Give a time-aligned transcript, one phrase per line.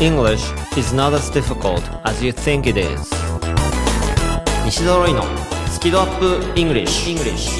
[0.00, 3.10] English is not as difficult as you think it is.
[4.64, 5.24] 西澤ロイの
[5.68, 7.50] スキドアップ English, English.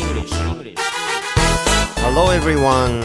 [1.97, 3.03] Hello everyone.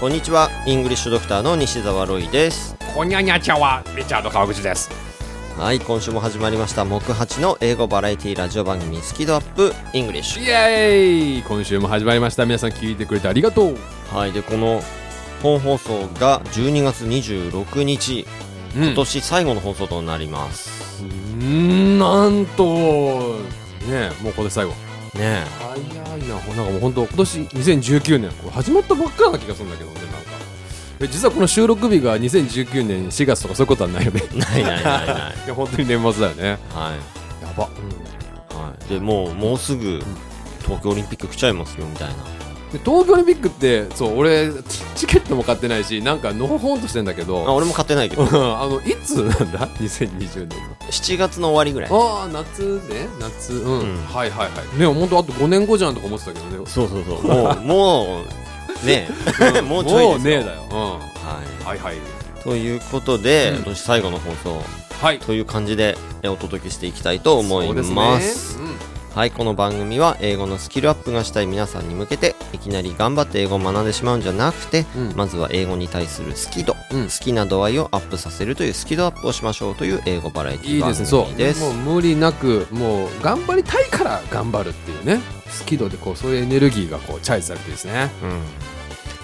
[0.00, 0.50] こんにちは。
[0.66, 2.74] イングリッシュドクターの西澤ロイです。
[2.92, 4.90] こにゃにゃちゃはリチャード川口です。
[5.56, 6.84] はい今週も始まりました。
[6.84, 11.42] 木八の英語バラエティラジオ番組スキドアップ English イエーイ。
[11.44, 12.44] 今週も始まりました。
[12.44, 13.76] 皆さん聞いてくれてありがとう。
[14.12, 14.82] はいでこの
[15.42, 18.26] 本放送が12月26日、
[18.76, 18.84] うん。
[18.84, 21.02] 今年最後の放送となります。
[21.02, 23.40] んなんと
[23.88, 24.72] ねもうこれ最後。
[25.14, 26.34] ね早いな。
[26.34, 30.18] なんかもう本当今年2019年これ始まったばっかな気がするんだけどねなんか。
[31.00, 34.22] え実はこの収録日が2019年4月とかそういうことはないよね。
[34.32, 35.04] えないないないない。
[35.44, 36.58] いや本当に年末だよね。
[36.72, 37.44] はい。
[37.44, 37.70] やば、は
[38.86, 40.00] い、でもうもうすぐ
[40.62, 42.14] 東京オリンピック来ちゃいますよみたいな
[42.72, 48.22] で東京オリンピックってそう俺チチケットも買ってないしなんかのほほんとしてんだけあど俺も買ってないけど。
[48.22, 50.56] う んあのいつなんだ？2020年の。
[50.90, 51.90] 7月の終わりぐらい。
[51.92, 53.08] ああ夏ね。
[53.20, 53.96] 夏うん、うん。
[54.06, 54.78] はいはいはい。
[54.78, 56.64] ね本当あと5年後じゃんとか思ってたけどね。
[56.66, 57.22] そうそうそう。
[57.26, 58.20] もうも
[58.82, 59.08] うね
[59.54, 59.60] え。
[59.62, 60.08] もうちょいですよ。
[60.08, 60.84] もうねえだよ、うん、は
[61.64, 61.96] はいはい。
[61.96, 61.98] い、
[62.42, 63.56] ということで、うん。
[63.56, 64.62] 今年最後の放送
[65.02, 65.18] はい。
[65.18, 68.71] という感じでえお届けしていきたいと思いそうますですね
[69.14, 75.12] はいこの番組は英語のスキルアップがしたい皆さんに向けていきなり頑張って英語を学んでしまうんじゃなくて、うん。
[75.14, 77.04] まずは英語に対する好き度、うん。
[77.04, 81.00] 好きな度合いをアップさせるというスキルアップをしましょうという英語バラエテいいィ番です。
[81.00, 81.06] ね。
[81.06, 81.24] そう。
[81.26, 85.20] 組ですもう無理なくもう頑張りたいから頑張るっていうね。
[85.58, 88.10] 好き度でこうそういうエネルギーがこうチャージされてですね。
[88.22, 88.26] う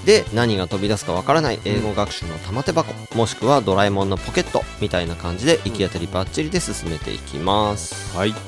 [0.02, 0.04] ん。
[0.04, 8.32] で何が飛び出すかわからない英語学習の玉手箱、もしくはドラえもんのポケットみたいな感じで行き当たりばっちりで進めていきます、はい。
[8.32, 8.38] 行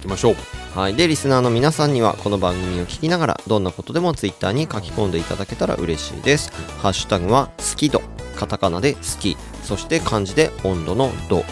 [0.00, 0.34] きましょう。
[0.78, 6.52] はい、でリスナーの皆さんにはこの番組を聞きながらどんなことでもツイッターに書き込んでいただけたら嬉しいです。
[6.78, 8.02] ハッシュタグは好き度
[8.36, 11.44] カタカナで好きそして漢字で温度の度。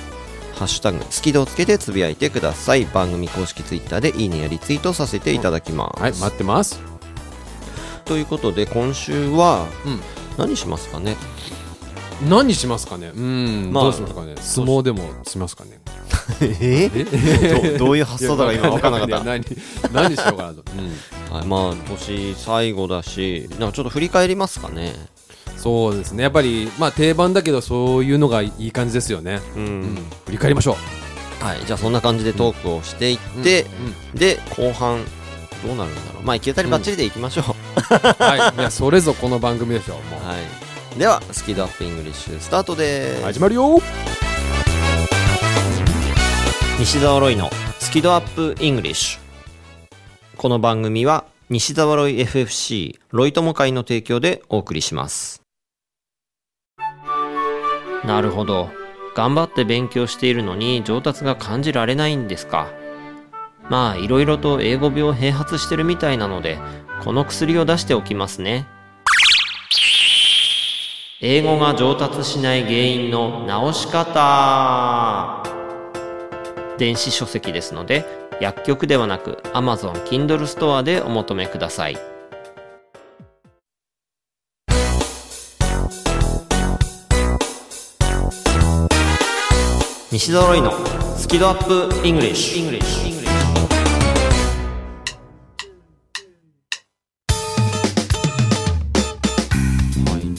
[0.54, 2.84] ハッシュタグ好き度をつけてつぶやいてください。
[2.86, 6.80] 番組公式ツイッターでいいねやリツイートさせていただきます、はい待ってます。
[8.04, 10.00] ということで今週はうん。
[10.38, 11.16] 何しますかね？
[12.28, 13.12] 何しますかね？
[13.14, 14.34] うん、まあどうしますかね？
[14.40, 15.78] 相撲でもしますかね？
[16.40, 17.68] ええ？
[17.78, 19.44] ど どういう発想だか今分からなかった、何
[19.92, 20.64] 何しようかなと、
[21.30, 21.36] うん。
[21.36, 24.94] はい、まあ年最後だしなんかちょっと振り返りますかね？
[25.56, 26.22] そうですね。
[26.22, 30.76] やっぱりまあ定番だけどそういうのがいい感じですよね、うん、うん、振り返りましょ
[31.40, 33.66] はいじゃあそんな感じでトークをしていっうて、
[34.12, 34.18] うん。
[34.18, 35.04] で後半
[35.66, 36.24] どうなるんだろう。
[36.24, 37.44] まあ行き当たりばっちりでいきましょう、
[38.22, 38.60] はい。
[38.60, 40.38] いやそれぞこの番組でしょもう、はい、
[40.98, 43.78] ではスキドアップイングリッシュスタートです、始まるよ。
[46.80, 49.20] 西澤ロイのスキドアップイングリッシュ。
[50.36, 55.40] この番組は西澤ロイ FFC ロイ友会の提供でお送りします。
[58.04, 58.68] なるほど。
[59.14, 62.72] 頑張って勉強しているのに上達が感じられないんですか。
[63.70, 66.58] まあいろいろと英語病併発してるみたいなので
[67.04, 68.66] この薬を出しておきますね
[71.20, 75.42] 英語が上達しない原因の直し方。
[76.78, 78.04] 電子書籍ですので
[78.40, 81.98] 薬局ではなく Amazon Kindle ストアでお求めください。
[90.12, 90.72] 西澤ロイの
[91.16, 93.17] スキドアップイングリッシュ。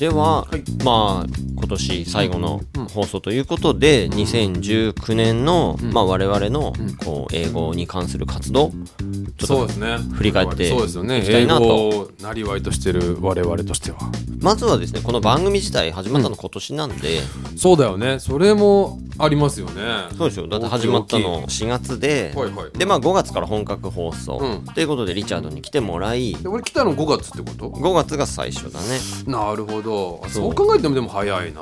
[0.08, 0.64] ングリッシュはい。
[0.80, 6.73] では、まあ今年最後の放送ということで、2019年の、まあ、我々の
[7.03, 9.97] こう英語に関する活動ちょっとそうですね。
[10.13, 11.19] 振り返ってそうですよね。
[11.19, 11.63] いきたいなと。
[11.63, 13.97] 英語をなりわいとしてる我々としては。
[14.41, 17.19] まずはですねこの番組自体始まったの今年なんで、
[17.57, 18.19] そうだよね。
[18.19, 19.81] それもありますよね。
[20.17, 20.47] そうですよ。
[20.47, 22.77] だって始まった大の4月で、はいはい。
[22.77, 24.73] でまあ5月から本格放送、うん。
[24.73, 26.35] ということでリチャードに来てもらい。
[26.45, 29.00] 俺来たの5月ってこと？5月が最初だね。
[29.27, 30.21] なるほど。
[30.29, 30.56] そう。
[30.56, 31.61] 考えてもでも早いな。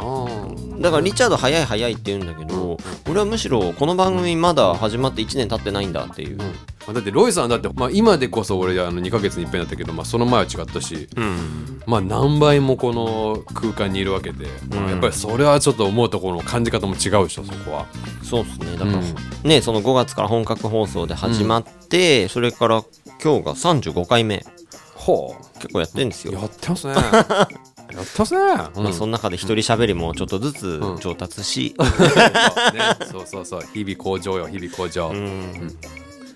[0.79, 2.77] だからリチャード早い早いって言うんだけど、
[3.09, 6.45] 俺はむしろこの番組まだ始まって1年経ってないんだっていう、ま
[6.89, 11.81] あだってロイさんだって、まあ、今でこそ俺あの2ヶ月に一遍だったけど、まあ、その前は違ったし、うん。
[11.87, 17.87] まあ、何倍もこの空間にいるわけで、まあやっぱりそれはちょっと思うところの感じ方も違うでしょそこは。
[18.21, 18.77] そうですね。
[18.77, 19.49] だから、うん。
[19.49, 22.83] ねその5月から本格放送で始まって、それから
[23.23, 24.45] 今日が35回目。
[24.93, 26.93] ほ結構やってんですよ、やってますね。
[27.93, 28.39] やってますね。
[28.75, 28.83] うん。
[28.83, 30.99] まあ、その中で一人喋りもちょっとずつうん。
[30.99, 33.45] 上達し、 そうね、そうそう。
[33.45, 35.09] そう日々向上よ日々向上。
[35.09, 35.77] うん。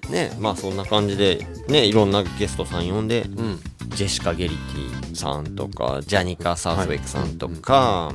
[0.10, 3.60] ねまあそんな感じでねいろんなゲストさん呼んで、うん。
[3.96, 8.14] ジェシカ・ゲリティさんとかジャニカ・サウスウェイクさんとか、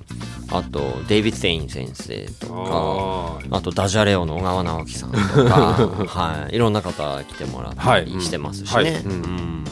[0.50, 5.74] あとデイビッド・セイン先生とかああとダジャレオの小川直樹さんとか、
[6.08, 8.94] はい、いろんな方来てもらったりしてますしね、はい。
[9.02, 9.10] うん。
[9.10, 9.64] うん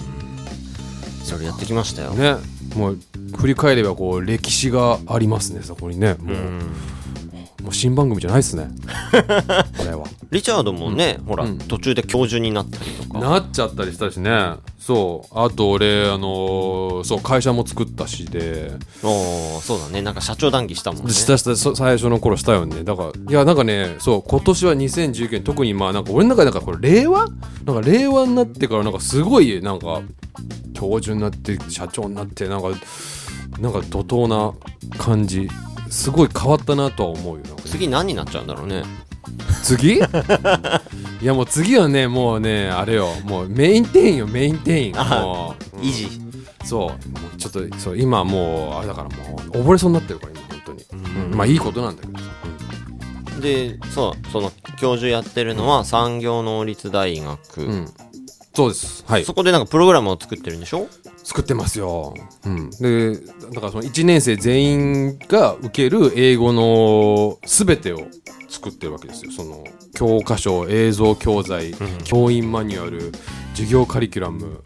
[1.24, 2.36] それやってきましたよ、ね。
[2.76, 2.98] もう
[3.36, 6.14] 振り返ればこう歴史がありますねそこにね。
[6.14, 6.60] もう,、うん
[7.64, 8.69] もう新番組じゃないですね。
[9.78, 10.05] これは。
[10.31, 11.58] リチャードもね、ほら、うん。
[11.58, 13.19] 途中で教授になったりとか。
[13.20, 14.56] なっちゃったりしたしね。
[14.78, 15.32] そう。
[15.34, 18.72] あと俺あのーそう会社も作ったしで。
[19.02, 20.02] おーそうだね。
[20.02, 21.12] なんか社長談義したもんね。
[21.12, 22.84] したしたそ最初の頃したよね。
[22.84, 27.26] だからいやなんかねそう今年は2019年特にまあなんか俺の中でなんかこれ令和？
[27.64, 30.02] なんか令和になってからなんかすごいなんか
[30.75, 32.69] 教授になって社長になってなんか
[33.58, 34.52] なんか怒涛な
[34.99, 35.49] 感じ
[35.94, 37.44] すごい変わったなとは思うよ。
[37.67, 38.82] 次何になっちゃうんだろうね。
[39.62, 39.94] 次？
[41.23, 43.08] いやもう次はねもうねあれよ。
[43.25, 44.93] もうメイン店員よメイン店員。
[45.00, 46.08] あもう維持
[46.64, 46.81] そう。
[46.88, 46.94] も
[47.35, 50.85] うちょっとそう今もうあれだからもう溺れそうになってるから今本当に、
[51.31, 51.37] うん。
[51.37, 52.25] まあいいことなんだけどさ、
[53.41, 57.88] でそうその教授やってるのは産業能率大学、うんうん。
[58.55, 59.05] そうです。
[59.06, 59.25] はい。
[59.25, 60.87] そこでなんかプログラムを作ってるんでしょ？
[61.24, 68.06] 作ってますよ、うん、でだからその1年生全員が受ける英語の全てを
[68.54, 69.32] 作ってるわけですよ。
[69.32, 71.74] その教科書映像教材、
[72.04, 73.12] 教員マニュアル
[73.54, 74.62] 授業カリキュラム、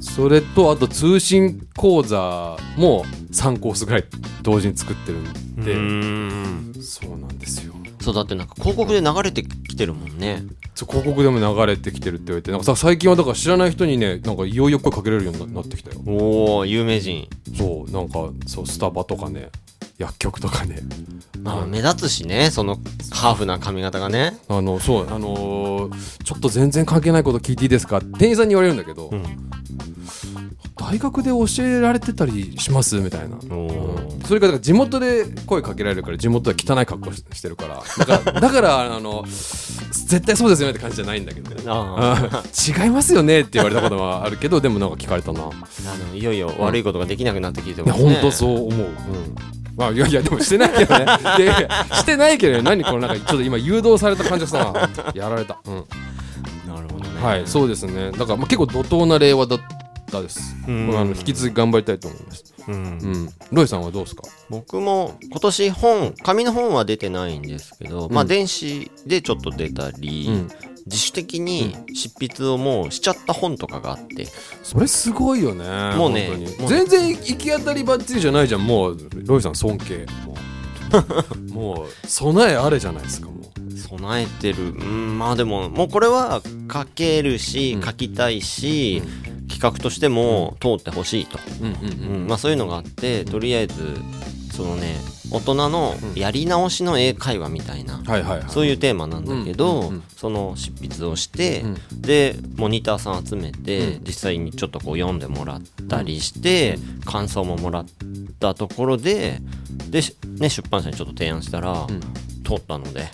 [0.00, 4.04] それとあと通信講座も3コースぐらい
[4.42, 6.82] 同時に作ってるんで、ん。
[6.82, 10.42] そうなんですよそうだってなんか広告で流れてきてるもんね。
[10.74, 16.00] そう広告でも流れてきてるって言われてなんかさ最近はだから知らない人にねなんかいよいよ声かけれるようになってきたよ。
[16.06, 17.28] おお有名人。
[17.56, 19.50] そうなんかそうスタバとかね
[19.98, 20.78] 薬局とかね。
[21.42, 22.78] まあ目立つしねその
[23.10, 24.38] ハーフな髪型がね。
[24.48, 28.00] あのそうあのーちょっと全然関係ないこと聞いていいですか？
[28.00, 29.22] 店員さんに言われるんだけど、ん
[30.90, 33.38] 大学で教えられてたりしますみたいな、
[34.26, 37.80] それから地元で声かけられるから地元は汚い格好ししてるから。
[38.04, 41.62] だから だからあの絶対そうですよねって感じじゃないんだけどね。
[41.62, 48.12] 違いますよねって言われたことはあるけどでもなんか聞かれたな、あのいよいよ悪いことができなくなってきていやますね。
[48.14, 48.94] 本当そう思う、うん。
[49.76, 51.04] まあ、いやいやでもしてないけどね。
[51.38, 52.62] いやいやしてないけどね。
[52.62, 55.12] 何このなんかちょっと今誘導された感じがしたな。
[55.14, 57.22] やられた、うん、なるほどね。
[57.22, 58.10] はいそうですね。
[58.10, 59.79] だから、まあ、結構怒涛な令和だった
[60.20, 60.54] です。
[60.66, 60.90] こうん。
[60.90, 62.44] れあの引き続き頑張りたいと思います。
[62.66, 62.74] うん。
[62.74, 63.28] うん。
[63.52, 64.22] ロイさんはどうですか？
[64.48, 70.48] 僕も今年本紙の本は出てないんですけど、まあ電子でちょっと出たり、うん。
[70.86, 74.26] 自主的に執筆をもうしちゃった本とかがあって、
[74.62, 75.64] それすごいよね
[75.94, 76.30] もうね
[76.66, 80.06] 全然行き当たりばっちりじゃないじゃんもうロイさん尊敬。
[80.26, 80.34] も
[81.50, 83.78] うもう備えあれじゃないですかもう。
[83.78, 84.70] 備えてる。
[84.70, 86.40] うんまあでももうこれは
[86.72, 87.82] 書けるし、うん。
[87.82, 89.02] 書きたいし、
[89.50, 93.96] 企画としても通ってほしいと、うんまあ、そういうのがあってとりあえず
[94.52, 94.94] そのね
[95.32, 98.02] 大人のやり直しの英会話みたいな、
[98.48, 102.02] そういうテーマなんだけど、その執筆をして、うん。
[102.02, 104.04] でモニターさん集めて、うん。
[104.04, 107.86] 実際にちょっとこう読んでもらったりして、感想ももらっ
[108.40, 109.38] たところで
[109.88, 111.86] で、しね、出版社にちょっと提案したら、ん。
[112.44, 113.06] 通ったので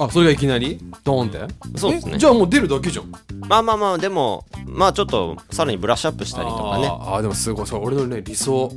[0.00, 0.78] あそれがいきなり？
[1.04, 1.78] ドーンって？
[1.78, 2.12] そうですね。
[2.16, 3.12] えじゃあもう出るだけじゃん。
[3.48, 6.86] まあまあまあでもまあちょっとさらにブラッシュアップしたりとかね。
[6.86, 8.72] あーあーでもすごいそう俺のね理想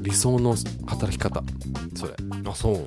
[0.00, 0.56] 理想の
[0.86, 1.42] 働き方。
[1.94, 2.14] それ。
[2.46, 2.86] あそう。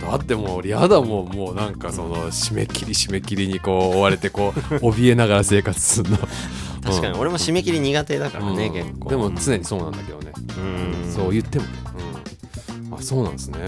[0.00, 1.28] だってもう俺やだもん。
[1.28, 6.18] もうなんかその締め切り締め切りにこう追われてこう怯えながら生活するの。
[6.82, 8.72] 確かに俺も締め切り苦手だからね、うん。
[8.72, 9.10] 結構。
[9.10, 10.32] でも常にそうなんだけどね、
[11.04, 11.12] うん。
[11.12, 11.70] そう言ってもね、
[12.88, 13.58] うん、あそうなんですね。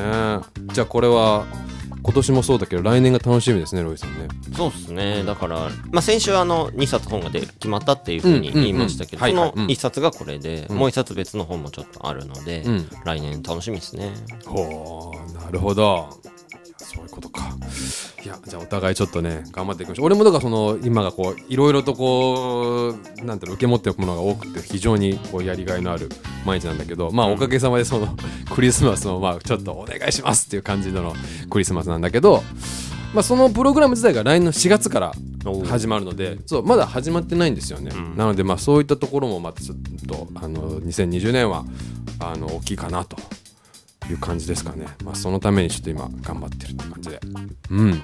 [0.72, 1.44] じゃあこれは
[2.04, 4.28] 今年もそうだけど来年が楽しみですねロイさんね。
[4.56, 5.23] そうっすね。
[5.25, 9.50] だから、まあ、先週あの2冊本がで決まったっていうふうに言いましたけど、うんそのはい。
[9.50, 9.71] はいうん。
[9.71, 10.78] 1冊がこれで、うん。
[10.78, 12.88] もう1冊別の本もちょっとあるので、うん。
[13.04, 14.12] 来年楽しみですね。
[14.44, 16.09] ほうなるほど。
[16.78, 17.56] そういうことか
[18.24, 20.06] いやじゃあお互いちょっとね頑張っていきましょう。
[20.06, 26.08] 俺もだからその今がこういろいろとこうなんていうの受け持っておくものが多くて非常にこうやりがいのある
[26.46, 28.16] 毎日なんだけどまあおかげさまでその
[28.54, 31.14] クリスマスもまあちょっとお願いしますっていう感じの
[31.50, 32.44] クリスマスなんだけど
[33.12, 35.12] まあそのプログラム自体が来年の4月から
[35.44, 38.16] お始まるのでそうまだ始まってないんですよね、ん。
[38.16, 41.64] なのでまあそういったところもまたちょっとあの2020年は
[42.20, 43.16] あの大きいかなと
[44.08, 44.86] いう感じですかね。
[45.04, 47.20] まあそのためにちょっと今頑張ってるって感じで。
[47.70, 48.02] うん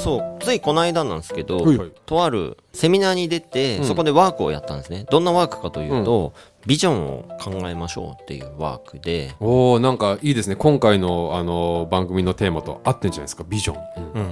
[0.00, 0.38] そう。
[0.42, 1.76] ついこの間なんですけど、はい。
[1.78, 3.84] はいとあるセミナーに出て、うん。
[3.84, 5.06] そこでワークをやったんですね。
[5.10, 6.32] どんなワークかというと、
[6.66, 10.56] ビジョンを考えましょうっていうワークで、おおなんかいいですね。
[10.56, 13.44] 今回のあの番組のテーマと合ってんじゃないですか？
[13.48, 13.76] ビジョン、
[14.14, 14.22] うん。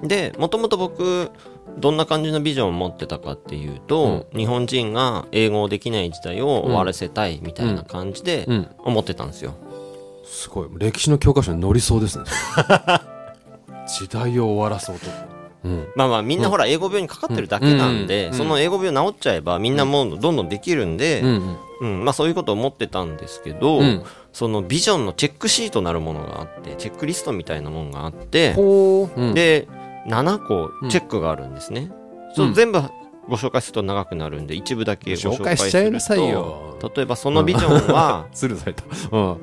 [0.00, 0.08] うん。
[0.08, 1.30] でもともと僕
[1.78, 8.68] どんな感じのビジョンを持ってたかっていうと、日本人が英語をできない時代を終わらせたいみたいな感じでうん。
[8.78, 9.54] 思ってたんですよ、
[10.24, 10.68] すごい。
[10.76, 12.24] 歴史の教科書に載りそうですね
[13.92, 15.06] 時代を終わらそうと、
[15.64, 21.20] うん、まあまあみんなほら英語病にかかってるだけなんで、うんその英語病治っちゃえばみんなもうどんどんできるんで、
[21.80, 24.02] うんまあそういうことを思ってたんですけど、うん。
[24.32, 29.68] そのビジョンのチェックシートなるものがあってチェックリストみたいなものがあって、で
[30.06, 31.90] 7個チェックがあるんですね、
[32.34, 32.80] ちょっと全部
[33.28, 36.14] ご紹介すると長くなるんで一部だけご紹紹介すると。
[36.16, 36.78] よ。
[36.96, 38.90] 例えばそのビジョンは、スルーされた、うん。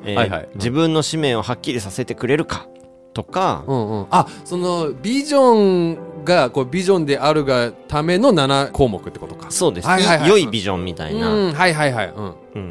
[0.03, 0.49] えーはいはい。
[0.55, 2.67] 自分の使命をはっきりさせてくれるか
[3.23, 9.51] とか、うんうん、あそのビジョンがこうビジョンであるがための7項目ってことか。
[9.51, 10.29] そうです、はいはいはい。
[10.29, 12.25] 良いビジョンみたいな、うんはいはいはい、うん、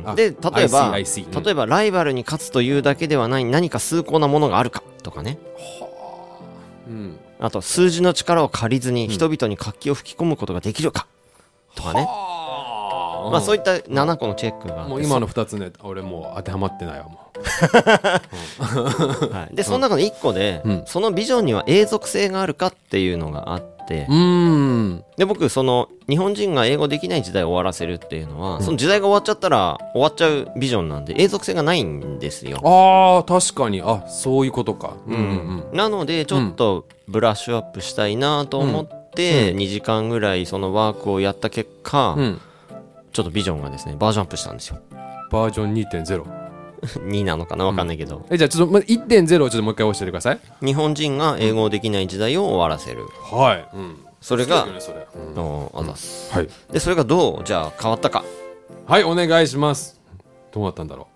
[0.06, 0.16] あうん。
[0.16, 5.38] で例えば I see, I see 例えばライバルに勝つというだけではない何か崇高なものがあるかとかね。
[6.88, 11.06] うん、あと数字の力を借りずに人々に活気を吹き込むことができるか
[11.74, 12.08] とかね、
[13.28, 17.28] あまあそういった7個のチェックがもう今の2つね俺もう当てはまってないわも
[18.58, 20.82] はい、でその中の1個で、うん。
[20.86, 25.04] そのビジョンには永続性があるかっていうのがあって、ううん。
[25.16, 32.60] で僕その日本人が英語できない時代を終わらせるっていうのは、その時代が終わっちゃったら終わっちゃうビジョンなんで永続性がないんですよ。
[32.64, 33.82] あー確かに。
[33.82, 34.94] あそういうことか。
[35.06, 42.40] うんうんなのでちょっとブラッシュアップしたいなと思って、2時間ぐらいそのワークをやった結果、うん、うん、
[43.18, 44.78] ちょっとビジョンがですねバージョンアップしたんですよ。
[45.32, 46.24] バージョン2.0
[47.08, 50.40] 2 なのかなわかんないけど、えじゃあちょっとま1.0をちょっともう一回教えてください。
[50.64, 53.06] 日本人が英語をできない時代を終わらせる。
[53.32, 55.42] はい、うん、それがねそれ、うん。
[55.42, 56.48] おあざっすはい。
[56.70, 58.22] でそれがどうじゃあ変わったか。
[58.86, 60.00] はいお願いします。
[60.52, 61.08] どうなったんだろ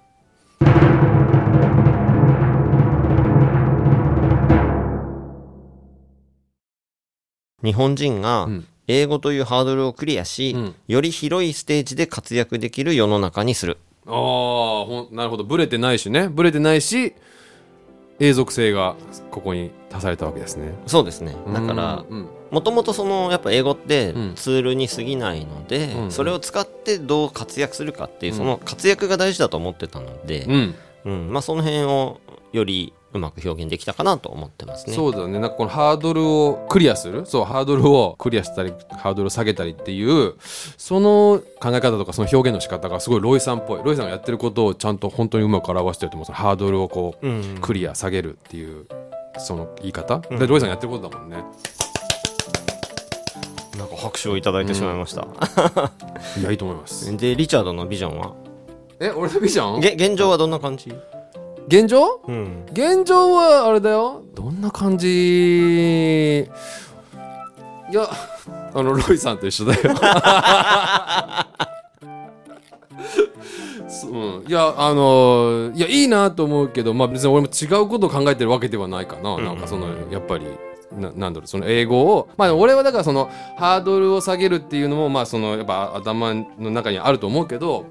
[7.63, 10.75] 日本人がうん英語というハードルをクリアし、うん。
[10.89, 13.79] より広いステージで活躍できる世の中にする。
[14.07, 14.13] うあ
[15.11, 15.45] あなるほど。
[15.45, 16.29] ブレてないしね。
[16.29, 17.15] ブレてないし
[18.19, 18.97] 永続性が
[19.31, 20.75] ここに足されたわけですね。
[20.87, 21.37] そうですね。
[21.53, 22.27] だからうん。
[22.51, 24.35] もともとそのやっぱ英語ってうん。
[24.35, 26.11] ツールに過ぎないので、うん。
[26.11, 28.39] それを使ってどう活躍するかっていう、うん。
[28.39, 30.75] その活躍が大事だと思ってたので、うん。
[31.05, 31.33] うん。
[31.33, 32.21] まあ、その辺を
[32.53, 34.97] よりうまく表現できたかなと思ってますね。
[34.97, 35.39] そうだね。
[35.39, 37.27] なんかこのハードルをクリアする？
[37.27, 40.35] そうハードルをクリアしたりハードルを下げたりっていう
[40.79, 43.81] その考え方とかその表現の仕方がすごいロイさんっぽい。
[43.85, 46.27] ロイさんがやってることをちゃんと本当にうまく表してると思う。
[46.27, 47.59] そのハードルをこう、うん。
[47.61, 48.87] クリア下げるっていう
[49.39, 51.37] その言い方、でロイさんがやってることだもんね。
[53.79, 55.27] なんか拍手をいただいてしまいました。
[56.39, 57.17] いやいいと思います。
[57.17, 58.35] でリチャードのビジョンは？
[59.01, 59.81] え俺のビジョン？
[59.81, 60.93] げ現状はどんな感じ、
[61.69, 62.21] 現状？
[62.27, 64.23] うん、現状はあれだよ。
[64.35, 66.43] どんな感じ？
[66.43, 68.09] いや
[68.75, 69.81] あのロイさんと一緒だよ。
[73.89, 74.13] そう。
[74.41, 80.47] ん、いやあのいやいいなと思うけどまあ別に俺も違うことを考えてるわけではないかな、なんかそのやっぱり
[80.99, 82.29] ななんだろうその英語を。
[82.37, 87.87] まあ俺はだからそのハードルを下げるっていうのもまあそのやっぱ頭の中にあると思うけど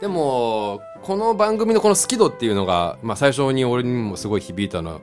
[0.00, 5.00] でもこの番組のこの好き度っていうのが、まあ、最初に俺にもすごい響いたの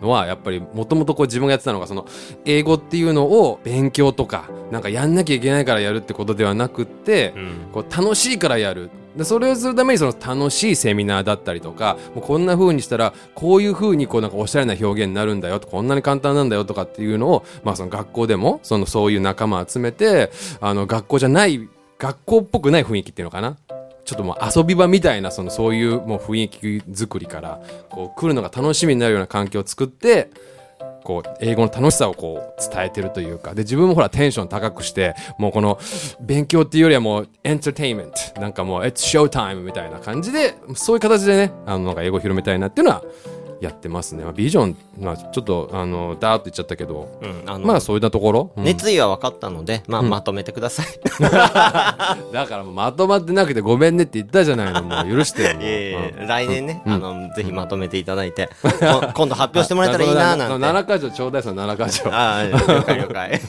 [0.00, 2.06] のはやっぱりもともと自分がやってたのがその
[2.44, 7.32] 英語っていうのを勉強とかなんかやんなきゃいけないからやるってことではなくって、
[7.72, 8.90] こう楽しいからやる。
[9.16, 21.66] でそれをするためにその楽しいセミナーだったりとかもうこんな風にしたらこういう風にこうなんかおしゃれな表現になるんだよとこんなに簡単なんだよとかっていうのを、まあ、その学校でもそのそういう仲間集めてあの学校じゃない
[21.98, 23.56] 学校っぽくない雰囲気っていうのかな
[24.06, 27.60] ちょっともう遊び場みたいなそのそういうもう雰囲気作りから
[27.90, 30.30] こう来るのが楽しみになるような環境を作って
[31.02, 33.54] こう英語の楽しさをこう伝えてるというか。
[33.54, 35.78] で自分もほらテンション高くしてもうこの
[36.20, 38.40] 勉強っていうよりはもうエンターテインメント。
[38.40, 43.02] なんかもう It's show time みたいな感じでそういう形でねあのなんか英語を広めたいなっていうのは
[43.60, 47.18] やってますね、まあ、ビジョン、まあ、ちょっとあのダーッと言っちゃったけど。
[47.22, 48.64] うん、あの、まあそういったところ、うん。
[48.64, 50.86] 熱意は分かったので、まあ、まとめてください。
[51.20, 54.82] だからもうまとまってなくてごめんねって言ったじゃないの。
[54.82, 55.62] もう許してよもう。
[55.62, 56.26] いえいえうん。
[56.26, 58.70] 来年ね、あの、ぜひまとめていただいて、こ
[59.14, 60.66] 今度発表してもらえたらいいななんて。
[60.66, 63.40] 7か条ちょうだいその7か条ああ、了解了解。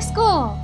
[0.00, 0.56] English English School.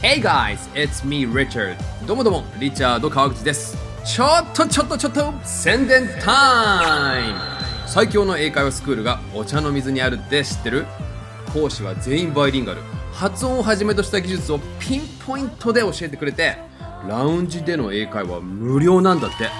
[0.00, 7.38] Hey guys, it's me Richard どうもどうもリチャード川口ですちょっとちょっとちょっと宣伝タイム
[7.86, 10.86] 最強の英会話スクールがお茶の水にあるって知ってる？
[11.52, 12.80] 講師は全員バイリンガル
[13.12, 16.56] 発音をはじめとした技術をピンポイントで教えてくれて
[17.08, 19.50] ラウンジでの英会話無料なんだって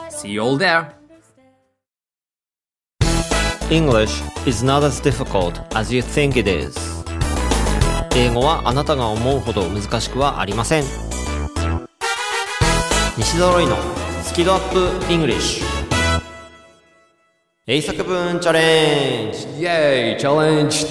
[0.10, 0.94] See you all there
[3.71, 6.79] English is not as difficult as you think it is
[8.15, 10.85] 英語はあなたが思うほど難しくはありません
[13.19, 13.77] 西揃いの
[14.23, 15.65] スキドアップ English
[17.67, 20.87] 英作文チャレンジイエーイチャレンジ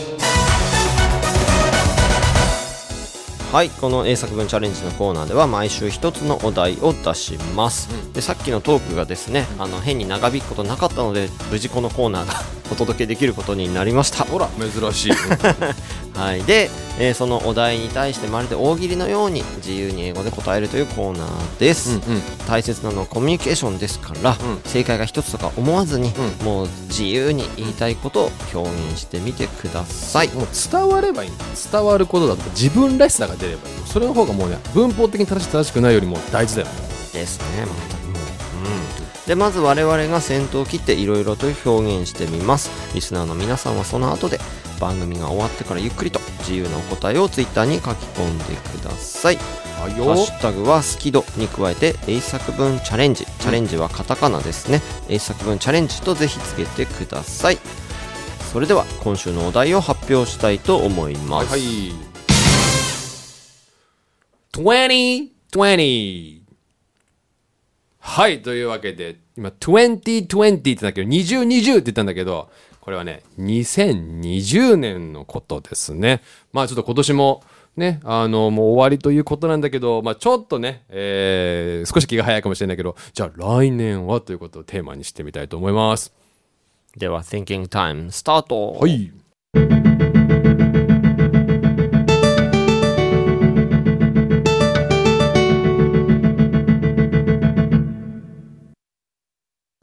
[3.55, 12.33] はいこの英作文チャレンジのコーナーでは毎週一つのお題を出します、でさっきのトークがですねあの変に長引くことなかったので無事このコーナーが
[12.69, 14.25] お届けできることになりました。
[14.25, 15.13] ほら珍しい
[16.15, 16.69] はい、で、
[16.99, 22.21] えーそのお題に対してまるで大喜利のように自由に英語で答えるというコーナーです、うんうん。
[22.47, 24.37] 大切なのはコミュニケーションですから、ん。
[24.65, 30.29] 正解が一つとか思わずに、うもう自由に言いたいことを表現してみてください。
[30.29, 31.29] もう伝わればいい。
[31.29, 33.75] んだ伝わることだと自分らしさが出ればいい。
[33.85, 36.73] それの方がもうね文法的に正しい正しくないよりも大事だよね。
[37.13, 37.71] ですね全く。
[37.71, 42.69] もう、うん、でまず我々が先頭を切っていろいろと表現してみます。
[42.93, 44.39] リスナーの皆さんはその後で
[44.79, 48.43] 番組が終わってからゆっくりと自由なお答えをツイッターに書き込んで
[48.79, 49.35] ください。
[49.35, 53.25] はいハッシュタグは好き度に加えて英作文チャレンジ。
[53.25, 54.81] チャレンジはカタカナですね。
[55.09, 57.57] 英作文チャレンジとぜひつけてください。
[58.51, 62.15] それでは今週のお題を発表したいと思います、はいはい。
[64.53, 66.41] 2020
[67.99, 72.49] はいというわけで今2020って言ったけど2020って言ったんだけど
[72.85, 76.21] これはね2020年のことですね。
[76.53, 77.43] まあちょっと今年も
[77.75, 86.13] ねあのもう終わりということなんだけどまあちょっとね、えー少し気が早いかもしれないけどじゃあ来年はということをテーマにしてみたいと思います。
[86.95, 88.73] では Thinking Time スタート。
[88.73, 89.11] はい。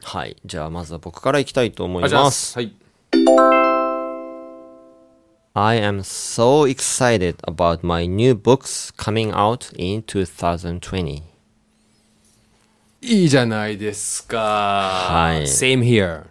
[0.04, 0.36] はい。
[0.44, 2.54] じゃあまずは僕からいきたいと思います。
[2.56, 2.76] はい
[5.54, 11.22] I am so excited about my new books coming out in 2020
[13.04, 14.38] いいじゃないですか。
[14.38, 15.42] はい。
[15.42, 16.22] Same here.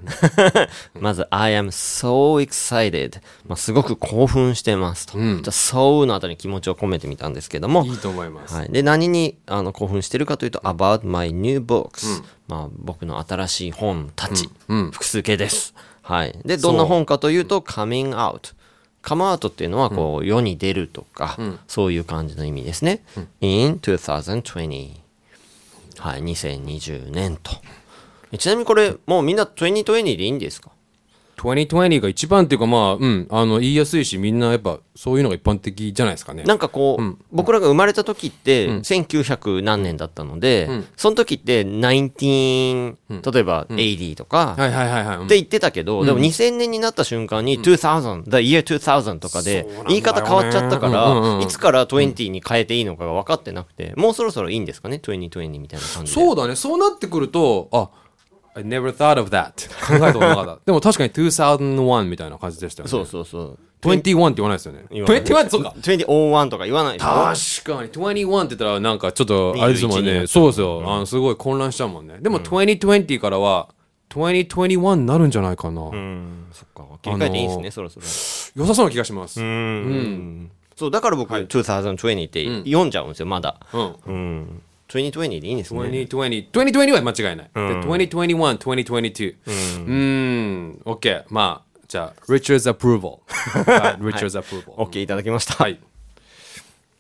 [0.99, 7.83] まず I am so excited、まあ、すごく興奮してますと、じゃあ so のあたりに気持ちを込めてみたんですけども。
[7.85, 8.55] いいと思います。
[8.55, 14.49] はい、で何にあの興奮してるかというと about my new books、まあ、僕の新しい本たち、
[14.91, 15.73] 複数形です、
[16.11, 18.53] はい、でどんな本かというと coming out
[19.01, 23.03] カムアウトっていうのはこう、世に出るとか、そういう感じの意味ですね、
[23.39, 24.91] in 2020
[25.97, 27.51] はい2020年と。
[28.37, 30.69] ちなみにこれもうみんな2020でいいんですか？
[31.41, 36.43] 2020が一番っていうかまあ、うん、あの、言いやすいし、みんなやっぱそういうのが一般的じゃないですかね。
[36.43, 56.21] なんかこう、僕らが生まれた時って、1900何年だったので、その時って19、例えば80とか、はいはいはいって言ってたけど、でも2000年になった瞬間に2000、the year 2000とかで言い方変わっちゃったから、うんうんうんいつから20に変えていいのかが分かってなくて、もうそろそろいいんですかね ?2020 みたいな感じで。
[56.21, 56.55] そうだね。
[56.55, 57.89] そうなってくると、あ、
[58.55, 59.53] I never thought of that.
[59.85, 60.59] 考えたことなかった。
[60.65, 62.89] でも確かに2001みたいな感じでしたよね。
[62.89, 63.59] そうそうそう。
[63.81, 64.85] 21って言わないですよね。
[64.91, 65.73] 言わない21ってそうか。
[65.79, 73.69] 2001とか言わないでしょ確かに21って言ったらなんかちょっとあれですもん21になねそうですよ、あのすごい混乱しちゃうもんねでも2020からは
[74.11, 76.83] 2021になるんじゃないかな、うん、そっか。
[77.01, 78.05] 切り替えていいですね、そろそろ。
[78.55, 80.51] 良さそうな気がします、うん。
[80.75, 83.59] そう、だから僕、2020って読んじゃうんですよ、まだ。
[83.73, 84.61] うんうん。
[84.90, 85.80] 2020でいいんですね。
[85.80, 89.34] 2020 2020は間違いない、で2021 2022
[89.86, 93.20] うん、OK まあじゃあ Richard's approval
[93.70, 95.54] はい Richard's approval、 OK いただきました。
[95.54, 95.78] はい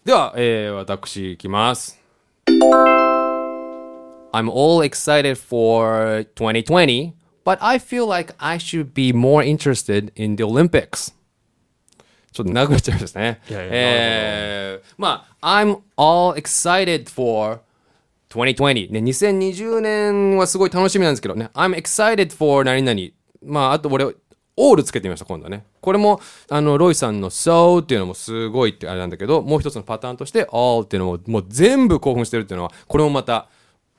[0.04, 2.00] では、えー、私いきます
[4.32, 7.12] I'm all excited for 2020
[7.44, 11.12] but I feel like I should be more interested in the Olympics
[12.32, 13.40] ちょっと長くなっちゃいましたね。
[13.48, 17.60] いやいやえー、まあ、I'm all excited for
[18.31, 18.91] 2020。
[18.91, 22.99] ね、2020年はすごい楽しみなんですけどね、I'm excited for 何々。
[23.43, 24.05] まあ、あと俺、
[24.57, 25.65] オールつけてみました、今度ね。
[25.81, 33.47] これも、あの、ロイさんの so っていうのもすごいってあれなんだけど、もう一つのパターンとして all っていうのも、もう全部興奮してるっていうのは、これもまた、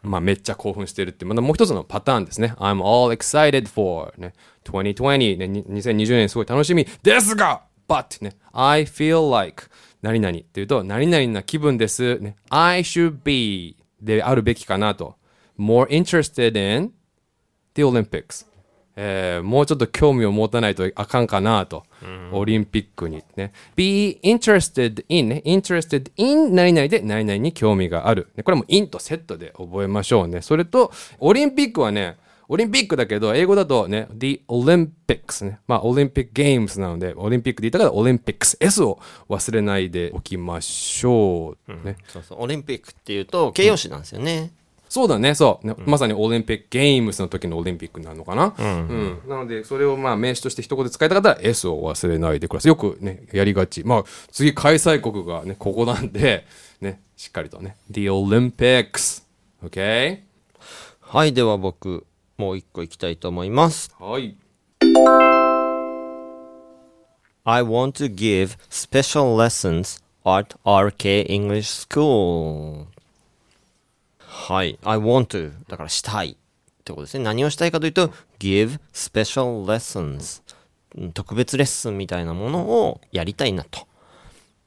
[0.03, 2.55] まあ、めっちゃ興奮してるって、またもう一つのパターンですね。
[2.59, 9.64] I'm all excited for ね、2020ね、2020年すごい楽しみですが But ね、I feel like
[10.01, 12.18] 何々っていうと、何々な気分です。
[12.18, 15.17] ね、I should be であるべきかなと。
[15.59, 16.93] more interested in
[17.75, 18.47] the Olympics。
[18.95, 21.85] えーもうちょっと興味を持たないとあかんかなと。
[22.33, 23.53] オリンピックにね。
[23.75, 25.43] be interested in ね。
[25.47, 28.29] interested in 何々で何々に興味がある。
[28.37, 30.43] ね、これも in とセットで覚えましょうね。
[30.43, 32.19] それと、オリンピックはね、
[32.53, 35.61] オリンピックだけど、英語だとね、the Olympics ね。
[35.67, 41.73] まあ、オリンピックゲームズなので、オリンピックで言ったから、オリンピックス S を忘れないでおきましょう。
[41.83, 41.97] ね。
[42.09, 44.53] そうそうオリンピックっていうと形容詞なんですよね、
[44.91, 45.67] そうだね、そう。
[45.67, 48.55] ねまさにオリンピックゲームスの時のオリンピックになるのかな。
[48.59, 49.21] うん。
[49.27, 52.69] なので、それをまあ名詞として一言で使いたかったら S を忘れないでください。
[52.69, 53.83] よくね、やりがち。
[53.83, 56.47] まあ、次開催国がね、ここなんで、
[56.83, 57.77] ね、しっかりとね。
[57.91, 59.23] The Olympics。
[59.65, 60.19] OK?
[61.01, 63.95] はいでは僕もう一個いきたいと思います。
[63.99, 64.37] はい。
[67.45, 72.87] I want to give special lessons at RK English School.
[74.18, 74.79] はい。
[74.85, 77.25] I want to だからしたいってことですね。
[77.25, 80.42] 何をしたいかというと give special lessons
[80.97, 83.87] うん特別レッスンみたいなものをやりたいなと。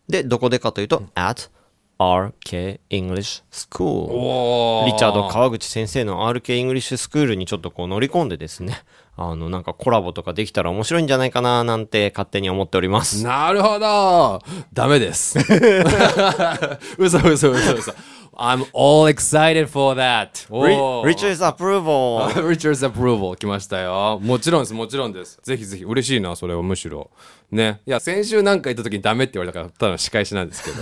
[0.07, 1.49] でどこでかというと at
[1.97, 8.83] RK English School おリチャード川口先生の RK イングリッシュスクールにちょっとこう乗り込んでですね、
[9.15, 13.23] あの、なんかコラボとかできたら面白いんじゃないかななんて勝手に思っております。
[13.23, 14.41] なるほど
[14.73, 15.39] ダメです。
[16.99, 17.93] 嘘嘘嘘嘘。
[18.37, 20.45] I'm all excited for that.
[20.49, 22.27] Richard's approval!
[22.45, 24.19] Richard's approval 来ましたよ。
[24.21, 25.39] もちろんです、もちろんです。
[25.41, 27.09] ぜひぜひ、嬉しいな、それはむしろ。
[27.49, 27.79] ね。
[27.85, 30.75] いや、先週なんか言った時にダメって言われたから、ただの仕返しなんですけど。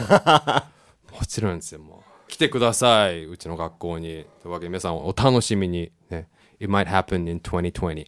[1.20, 2.32] もちろんですよ、もう。
[2.32, 4.26] 来てください、うちの学校に。
[4.42, 5.92] というわけで、皆さんお楽しみに。
[6.10, 6.28] ね。
[6.60, 8.08] It might happen in 2020.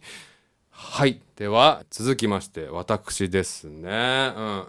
[0.70, 1.20] はい。
[1.36, 3.88] では、続きまして、私ですね。
[4.36, 4.66] うん。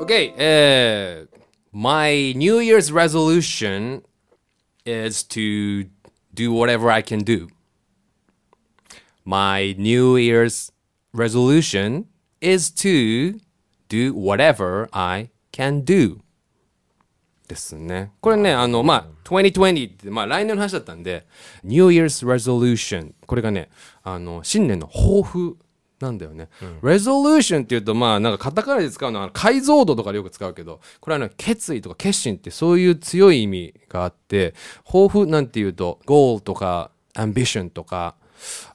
[0.00, 1.38] OK、えー、
[1.72, 4.02] My New Year's resolution
[4.84, 5.88] is to
[6.34, 7.48] do whatever I can do.
[9.24, 10.72] My New Year's
[11.12, 12.06] resolution
[12.40, 13.40] is to
[13.88, 16.20] do whatever I can do.
[17.46, 18.12] ですね。
[18.20, 21.26] これね、あの、まあ、2020って、まあ、来年の話だったんで、
[21.64, 23.12] New Year's resolution。
[23.26, 23.70] これがね、
[24.02, 25.56] あの、新年の抱負
[26.00, 26.48] なんだよね。
[26.82, 34.54] resolution っていうと、まあ、なんかカタカナで使うのは、解像度とかでよく使うけど、これはね、決意とか決心ってそういう強い意味があって、
[34.84, 38.14] 抱負なんていうと、goal とか、ambition とか、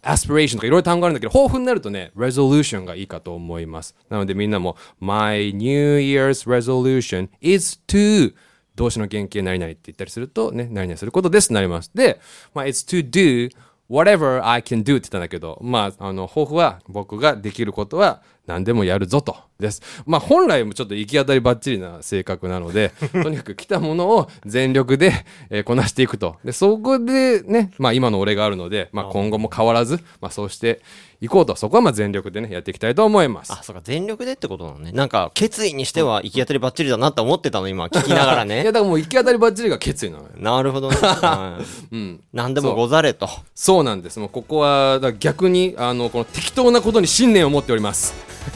[0.01, 3.95] aspiration とかいろいろ単語あるんだけど、抱負になるとね、resolution がいいかと思います。
[4.09, 8.33] なのでみんなも、My New Year's resolution is to
[8.75, 11.91] 動詞の原型何々って言ったりするとね、何々することですとなります。
[11.93, 12.19] で、
[12.53, 13.51] まあ、it's to do
[13.89, 19.35] whatever I can do って言ったんだけど、まあ、あの、抱負は僕ができることは何でもやるぞと。
[19.61, 19.81] です。
[20.05, 25.13] まあ、本来もちょっと行き当たりばっちりな性格なので、 とにかく来たものを全力で、
[25.49, 26.37] えーこなしていくと。
[26.43, 30.81] で、そこでね、まあ、今の俺があるので、まあ、今後も変わらず、まあ、そうして
[31.21, 31.55] いこうと。
[31.55, 33.53] そこはまあ、全力でね、やっていきたいと思います。
[33.53, 34.91] あ、そうか、全力でってことなのね。
[34.91, 38.63] なんか、決意にしては行き当たりばっちりだなって思ってたの、今、聞きながら いや、ね。
[38.63, 40.29] だからもう行き当たりばっちりが決意なのよ。
[40.37, 40.97] なるほどね。
[40.97, 41.59] は
[41.91, 42.23] いうん。
[42.33, 43.29] 何でもござれと。
[43.53, 44.19] そうなんです。
[44.19, 48.13] もうここは逆にあのこの適当なことに信念を持っております。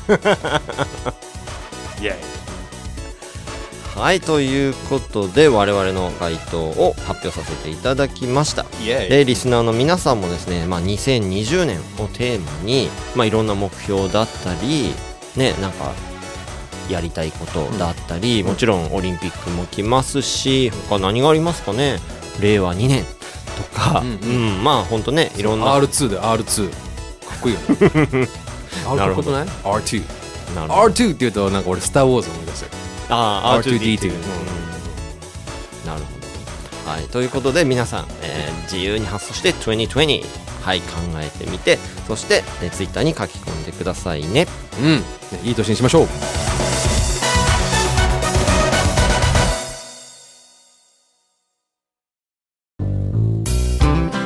[2.02, 2.16] イエ
[3.96, 8.66] はい、ということで、我々の回答を発表させていただきました。
[8.84, 14.94] で、リスナーの皆さんもですね、まあ、2020年をテーマに、まあ、いろんな目標だったり、
[15.38, 15.94] ね、なんか、
[16.90, 22.00] やりたいことだったり、もちろんオリンピックも来ますし、他何がありますかね？
[22.42, 23.06] 令和2年
[23.74, 24.60] とか、ううん。
[24.60, 26.76] ん、まあ、ほんとね、いろんな、R2 で R2 か
[27.38, 28.28] っこいいよね。
[29.24, 30.04] くない ?R2。
[30.56, 30.88] なるほど。
[30.88, 32.72] R2 って言うとなんか俺スター・ウォーズ思い出したよ。
[33.10, 35.88] あー R2D2 R2D2 うん。
[35.88, 36.92] なるほど。
[36.92, 40.24] はい、ということで皆さん、えー自由に発想して2020、
[40.64, 40.86] はい、考
[41.18, 41.78] えてみて。
[42.08, 44.48] そして、えー、ツイッターに書き込んでくださいね。
[44.80, 45.04] うん、ね
[45.44, 46.08] いい年にしましょう。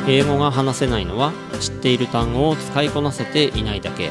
[0.07, 4.09] 英語が話せないのは知っている単語を使いこなせていないだけ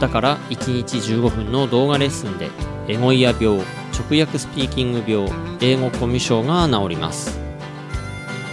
[0.00, 2.50] だから1日15分の動画レッスンで
[2.88, 3.60] エゴイヤ病
[3.92, 5.30] 直訳スピーキング病
[5.60, 7.38] 英語コミュ障が治ります。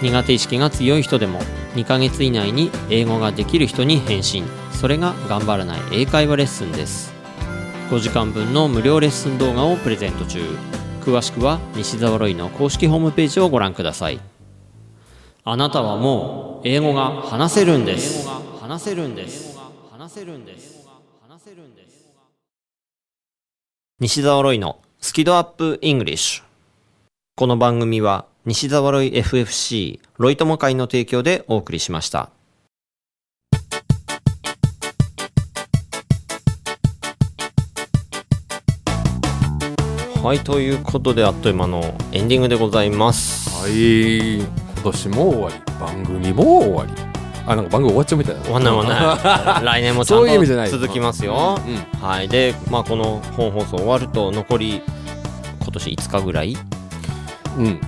[0.01, 1.39] 苦手意識が強い人でも
[1.75, 4.45] 2ヶ月以内に英語ができる人に返信。
[4.71, 7.13] それが頑張らない英会話レッスンです。
[7.89, 10.41] 5時間分の無料レッスン動画をプレゼント中。
[11.01, 14.19] 詳しくは西澤ロイの公式ホームページをご覧ください。
[15.43, 18.27] あなたはもう英語が話せるんです。
[18.61, 19.59] 話せるんです
[19.91, 20.82] 話せるんです。
[21.43, 22.07] せるんです。
[23.99, 26.43] 西澤ロイのスキドアップイングリッシュ。
[27.35, 32.29] この番組は西澤ロイ FFC ロイ友会の提供でお送りしました。
[40.23, 43.49] はいということであっという間のエンディングでございます。
[43.49, 44.37] はい。
[44.37, 44.47] 今
[44.81, 45.55] 年も終わり。
[45.77, 47.22] 番組も終わり。
[47.45, 48.41] あなんか番組終わっちゃうみたいな。
[48.41, 49.65] 終わんない終わんない。
[49.65, 50.69] 来年もちゃそういう意味じゃない。
[50.69, 52.07] んと続きますよ、うん。
[52.07, 52.27] はい。
[52.27, 54.81] でまあこの本放送終わると残り
[55.61, 56.57] 今年5日ぐらい
[57.57, 57.79] うん。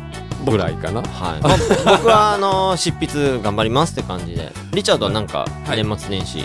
[0.45, 1.01] ぐらいかな。
[1.01, 1.07] はい、
[1.41, 1.57] まあ
[1.97, 4.51] 僕はあの 執筆頑張りますって感じで。
[4.73, 5.77] リチャードはなんかはい。
[5.83, 6.43] 年末年始、い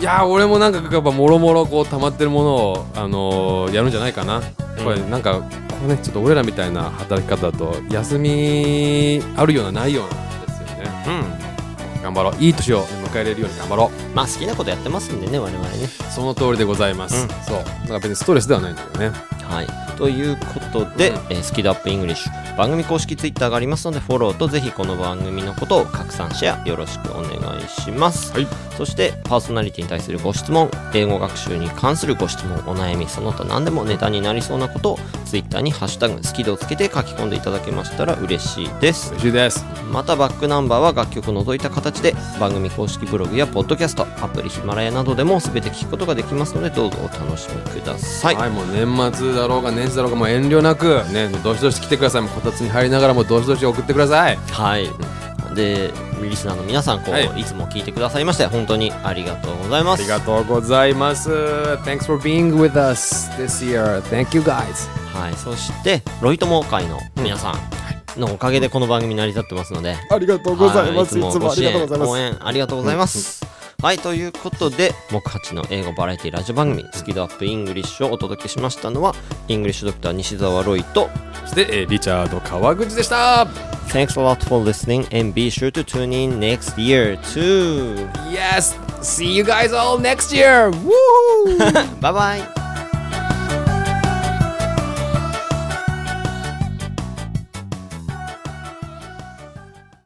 [0.00, 4.42] やー俺もなんかやっぱもろもろこう溜まってるものを、あのーやるんじゃないかな、
[4.84, 5.42] これなんかこ
[5.86, 11.04] うねちょっと俺らみたいな働き方だと休みあるようなないようなんですよね。
[11.06, 11.10] う
[11.48, 11.51] ん
[12.02, 12.34] 頑張ろう。
[12.42, 12.84] いい年を。
[13.12, 14.16] 迎えれるように頑張ろう。
[14.16, 15.88] まあ好きなことやってますんでね我々ね。
[16.10, 17.28] その通りでございます、うん。
[17.44, 17.56] そう。
[17.58, 19.10] だから別にストレスではないんだけどね。
[19.44, 19.66] はい。
[19.98, 21.16] ということで、うん。
[21.30, 22.42] えースキドアップイングリッシュ。
[22.56, 28.46] 番組公式ツイッターがありますのでフォローとぜひこの番組のことを拡散シェアよろしくお願いします、はい。
[28.76, 39.12] そしてパーソナリティに対するご質問英語学習に関するご質問お悩みその他何でもネタになりそうなことをツイッターに「ハッシュタグスキドをつけて書き込んでいただけましたら嬉しいです。
[39.12, 39.64] 嬉しいです。
[39.90, 52.22] またバックナンバーは楽曲を除いた形で番組公式ブログやポッドキャストアプリヒマラヤなどでも全て聞くことができますのでどうぞお楽しみください、はい、もう年末だろうが年始だろうがもう遠慮なくねどしどし来てください。
[52.22, 54.36] こたつに入りながらもどしどし送ってください。
[54.36, 54.88] はい。
[55.54, 57.40] で、リスナーの皆さん、こう、はい。
[57.40, 60.00] い、つも聞いてくださいまして、本当にありがとうございます。
[60.00, 61.30] ありがとうございます。
[61.30, 64.00] Thanks for being with us this year.
[64.02, 64.88] Thank you guys.
[65.12, 65.34] はい。
[65.34, 67.54] そして、ロイ友会の皆さん
[68.16, 73.44] のおかげでこの番組成り立ってますので、ありがとうはいいつもご支援、応援ありがとうございます。
[73.82, 79.12] はい、ということで、木八の英語バラエティラジオ番組、スキ度 UP English をお届けしましたのは、
[79.48, 83.48] English Doctor 西澤ロイと、そして、えーリチャード川口でした
[83.88, 88.08] Thanks a lot for listening and be sure to tune in next year too.
[88.30, 91.58] Yes See you guys all next year Woo!
[92.00, 92.71] bye bye!